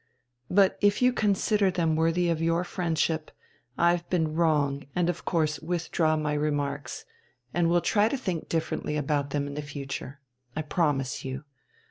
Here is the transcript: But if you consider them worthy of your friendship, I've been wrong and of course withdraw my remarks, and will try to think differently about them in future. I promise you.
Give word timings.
But 0.49 0.79
if 0.81 1.03
you 1.03 1.13
consider 1.13 1.69
them 1.69 1.95
worthy 1.95 2.27
of 2.31 2.41
your 2.41 2.63
friendship, 2.63 3.29
I've 3.77 4.09
been 4.09 4.33
wrong 4.33 4.87
and 4.95 5.11
of 5.11 5.25
course 5.25 5.59
withdraw 5.59 6.17
my 6.17 6.33
remarks, 6.33 7.05
and 7.53 7.69
will 7.69 7.81
try 7.81 8.09
to 8.09 8.17
think 8.17 8.49
differently 8.49 8.97
about 8.97 9.29
them 9.29 9.45
in 9.45 9.61
future. 9.61 10.19
I 10.55 10.63
promise 10.63 11.23
you. 11.23 11.43